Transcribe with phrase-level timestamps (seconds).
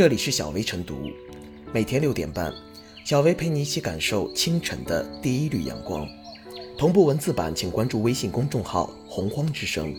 [0.00, 1.10] 这里是小薇晨读，
[1.74, 2.50] 每天六点半，
[3.04, 6.08] 小薇陪你一起感受清晨的第一缕阳光。
[6.78, 9.94] 同步文字版，请关注微信公众号“洪荒之声”。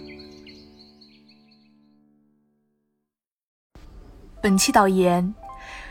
[4.41, 5.31] 本期导言：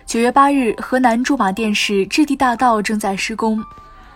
[0.04, 3.62] 九月八日，河南驻马店市置地大道正在施工，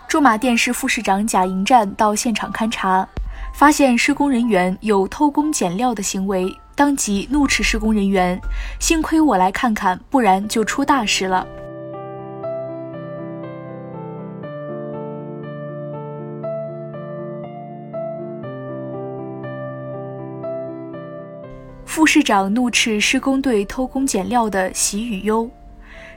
[0.09, 3.07] 驻马店市副市长贾迎战到现场勘查，
[3.53, 8.39] 发现施工人员有偷工减料的行为，当即怒斥施工人员
[8.79, 11.47] ：“幸亏我来看看，不然就出大事了。”
[21.85, 25.49] 副市长怒斥施工队偷工减料的喜与忧，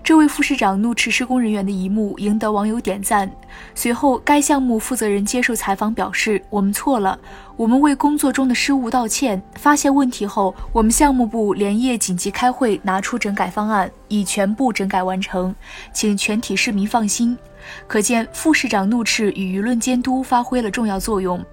[0.02, 3.30] 这位副市长怒斥施工人员的一幕赢得网友点赞。
[3.74, 7.18] 随后，该项目负责人接受采访表示：“我们错了，
[7.56, 9.42] 我们为工作中的失误道歉。
[9.56, 15.54] 发现问题后，我们项目部连夜紧急开会，拿出整改方案，已全部整改完成，
[15.92, 17.36] 请全体市民放心。”
[17.86, 21.44] 可见，副市长怒斥与舆论监督发挥了重要作用。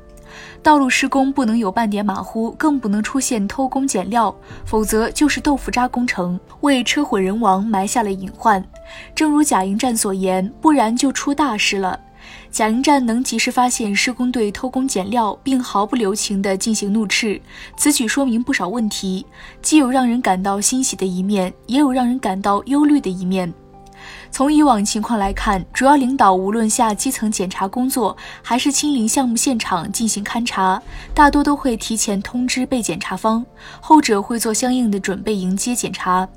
[0.61, 8.63] 道路施工不能有半点马虎，更不能出现偷工减料，否则就是豆腐渣工程，为车毁人亡埋下了隐患。
[9.13, 11.99] 正如贾迎战所言，不然就出大事了。
[12.49, 17.39] 贾迎战能及时发现施工队偷工减料，并毫不留情地进行怒斥，
[17.77, 19.25] 此举说明不少问题，
[19.61, 23.53] 既有让人感到欣喜的一面，也有让人感到忧虑的一面。
[24.35, 30.83] 从以往情况来看，主要领导无论下基层检查工作，还是亲临项目现场进行勘查，
[31.13, 33.45] 大多都会提前通知被检查方，
[33.79, 36.27] 后者会做相应的准备迎接检查。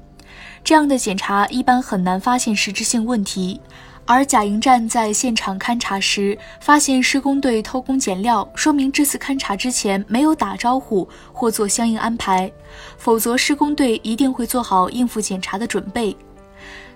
[0.62, 3.60] 这样的检查一般很难发现实质性问题。
[4.06, 12.48] 而贾营站在现场勘查时发现施工队偷工减料，说明这次勘查之前没有打招呼或做相应安排，
[12.96, 16.16] 否则施工队一定会做好应付检查的准备。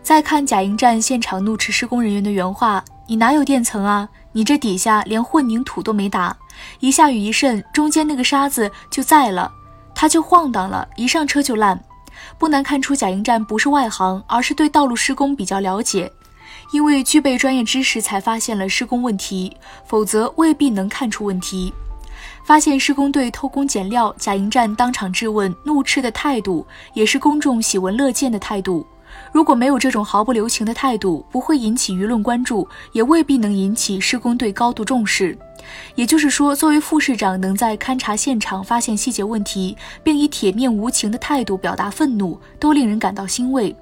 [0.03, 4.09] 再看贾营站现场怒斥施工人员的原话：“你哪有垫层啊？
[4.33, 6.37] 你这底下连混凝土都没打，
[6.81, 9.51] 一下雨一渗，中间那个沙子就在了，
[9.95, 11.81] 它就晃荡了，一上车就烂。
[12.37, 16.11] 不难看出，贾营站不是外行，而是对道路施工比较了解，
[16.73, 21.73] 因为具备专业知识才发现了施工问题，否则未必能看出问题。
[22.45, 28.85] 发现施工队偷工减料，贾营站当场质问，怒斥的态度也是公众喜闻乐见的态度。”
[29.33, 35.37] 如果没有这种毫不留情的态度，不会引起舆论关注，也未必能引起施工队高度重视。
[35.95, 43.75] 也就是说，作为副市长，能在勘察现场发现细节问题，并以铁面无情的态度表达愤怒，都令人感到欣慰。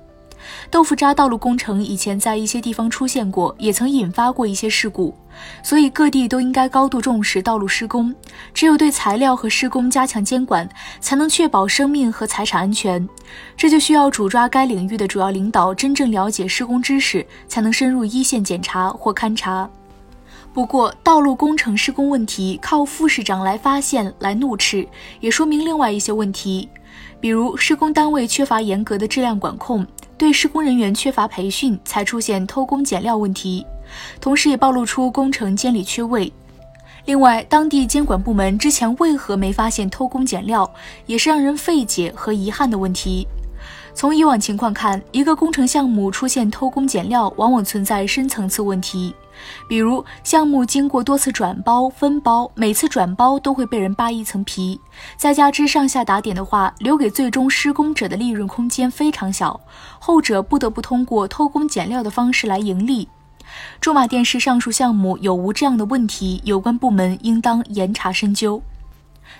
[0.70, 5.14] 豆腐渣道路工程以前在一些地方出现过，也曾引发过一些事故，
[5.62, 8.14] 所以各地都应该高度重视道路施工。
[8.52, 10.68] 只有对材料和施工加强监管，
[11.00, 13.08] 才能确保生命和财产安全。
[13.56, 19.68] 这就需要主抓该领域的主要领导真正了解施工知识，才能深入一线检查或勘察。
[20.52, 24.86] 不过，道路工程施工问题靠副市长来发现、来怒斥，
[25.20, 26.68] 也说明另外一些问题，
[27.20, 29.86] 比如施工单位缺乏严格的质量管控。
[30.18, 33.64] 对施工人员缺乏培训，才出现偷工减料问题，
[34.20, 36.30] 同时也暴露出工程监理缺位。
[37.06, 40.70] 另外，当地监管部门之前为何没发现偷工减料，
[41.06, 43.26] 也是让人费解和遗憾的问题。
[43.94, 49.14] 从以往情况看，一个工程项目出现偷工减料，往往存在深层次问题。
[49.68, 54.80] 比如，项目经过多次转包分包，每次转包都会被人扒一层皮，
[55.16, 59.60] 再加之上下打点的话，留给最终施工者的利润空间非常小，
[59.98, 63.08] 后者不得不通过偷工减料的方式来盈利。
[63.80, 66.40] 驻马店市上述项目有无这样的问题？
[66.44, 68.62] 有关部门应当严查深究。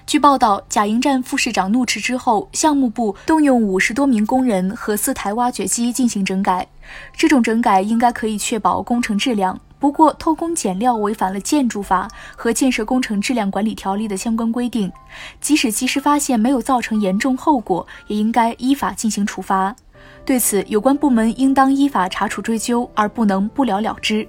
[0.06, 6.66] 据报道，贾营站副市长怒斥之后，项目部动用五十多名工人和四台挖掘机进行整改，
[7.12, 9.60] 这种整改应该可以确保工程质量。
[9.80, 14.92] 不过，偷工减料违反了建筑法和建设工程质量管理条例的相关规定，
[15.40, 19.74] 即使及时发现没有造成严重后果，也应该依法进行处罚。
[20.26, 24.28] 对此，有关部门应当依法查处追究，而不能不了了之。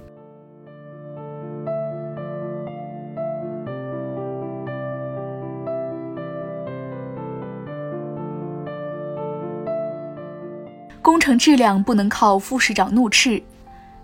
[11.02, 13.42] 工程质量不能靠副市长怒斥。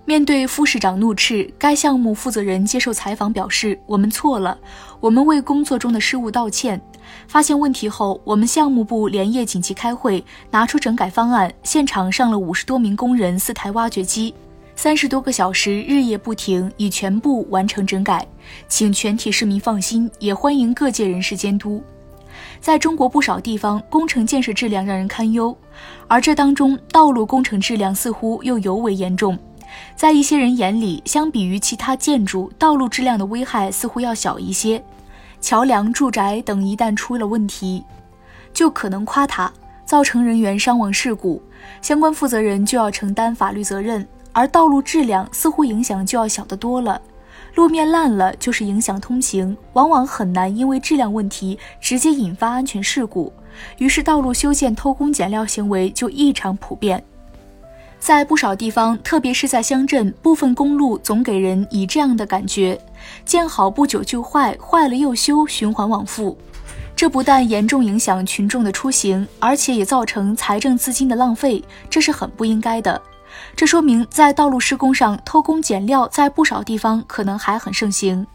[0.08, 4.56] 面对副市长怒斥，该项目负责人接受采访表示：“我们错了，
[5.00, 6.80] 我们为工作中的失误道歉。
[7.26, 14.34] 发现问题后，我们项目部连夜紧急开会，拿出整改方案，现场上了五十多名工人、四台挖掘机，
[14.74, 18.26] 三十多个小时日夜不停，已全部完成整改。
[18.66, 21.82] 请全体市民放心，也欢迎各界人士监督。”
[22.62, 25.54] 在中国不少地方，工程建设质量让人堪忧。
[26.06, 29.38] 而这当中道路工程质量似乎又尤为严重。
[29.96, 34.82] 在一些人眼里，相比于其他建筑，道路质量的危害似乎要小一些。
[35.40, 37.84] 桥梁、住宅等一旦出了问题，
[38.52, 39.52] 就可能垮塌，
[39.84, 41.40] 造成人员伤亡事故，
[41.80, 44.06] 相关负责人就要承担法律责任。
[44.32, 47.00] 而道路质量似乎影响就要小得多了，
[47.54, 53.32] 路面烂了就是影响通行，往往很难因为质量问题直接引发安全事故。
[53.78, 57.02] 于是，道路修建偷工减料行为就异常普遍。
[58.00, 62.80] 在不少地方，特别是在乡镇，部分公路总给人以这样的感觉：
[63.24, 66.36] 建好不久就坏，坏了又修，循环往复。
[66.96, 73.00] 这不但严重影响群众的出行，而且也造成财政资金的浪费，这是很不应该的。
[73.54, 78.26] 这说明，在道路施工上偷工减料，在不少地方可能还很盛行，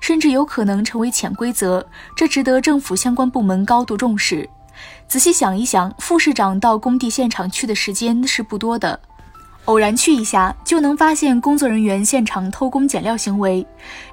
[0.00, 1.86] 甚至有可能成为潜规则。
[2.16, 4.48] 这值得政府相关部门高度重视。
[5.06, 8.98] 仔细想一想，副市长到工地现场去的时间是不多的，
[9.70, 13.64] 偶然去一下，就能发现工作人员现场偷工减料行为。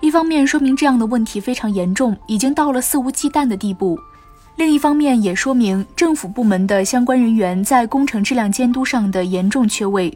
[0.01, 3.95] 一方面说明这样的问题非常严重，已经到了肆无忌惮的地步；
[4.57, 10.15] 另一方面也说明政府部门的相关人员在工程质量监督上的严重缺位。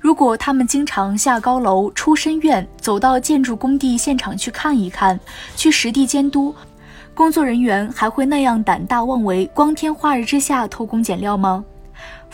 [0.00, 5.18] 如果他们经常下高楼、出深院，走到建筑工地现场去看一看，
[5.56, 6.54] 去实地监督，
[7.14, 11.64] 工作人员还会那样胆大妄为、光天化日之下偷工减料吗？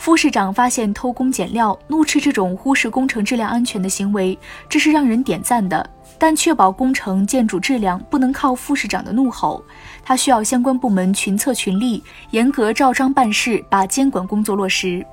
[0.01, 4.35] 副市长发现偷工减料、怒斥这种忽视工程质量安全的行为，
[4.67, 5.87] 这是让人点赞的。
[6.17, 9.63] 但确保工程建筑质量不能靠副市长的怒吼，
[10.03, 15.05] 他需要相关部门群策群力，严格照章办事，把监管工作落实。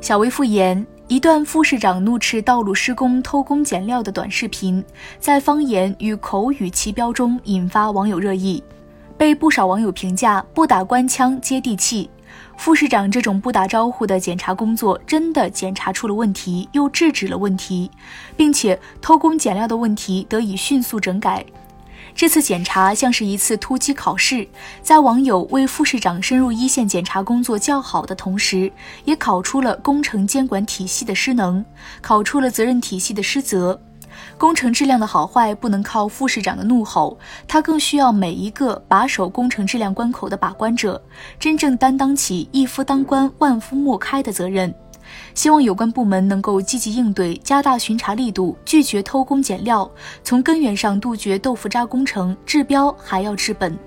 [0.00, 4.82] 小微复言，一段副市长怒斥道路施工偷工减料的短视频，
[5.18, 8.62] 在方言与口语齐标中引发网友热议，
[9.18, 12.08] 被不少网友评价不打官腔接地气。
[12.56, 17.90] 副市长这种不打招呼的检查工作，真的检查出了问题，又制止了问题，
[18.36, 21.44] 并且偷工减料的问题得以迅速整改。
[22.14, 24.46] 这次检查像是一次突击考试，
[24.82, 28.70] 在网友为副市长深入一线检查工作叫好的同时，
[29.04, 31.64] 也考出了工程监管体系的失能，
[32.02, 33.80] 考出了责任体系的失责。
[34.36, 37.18] 工程质量的好坏不能靠副市长的怒吼，
[37.48, 41.00] 他更需要每一个把守工程质量关口的把关者，
[41.38, 44.74] 真正担当起一夫当关万夫莫开的责任。
[45.34, 49.90] 希望有关部门能够积极应对，加大巡查力度，拒绝偷工减料，
[50.22, 53.78] 从根源上杜绝豆腐渣工程，治标还要治本。